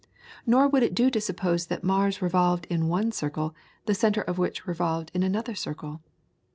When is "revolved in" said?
2.23-2.87, 4.65-5.21